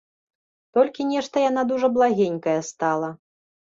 [0.77, 3.09] Толькі нешта яна дужа благенькая стала.